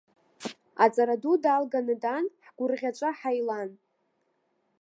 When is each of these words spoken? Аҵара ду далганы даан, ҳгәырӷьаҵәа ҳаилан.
Аҵара 0.83 1.15
ду 1.21 1.35
далганы 1.43 1.95
даан, 2.03 2.25
ҳгәырӷьаҵәа 2.53 3.09
ҳаилан. 3.19 3.69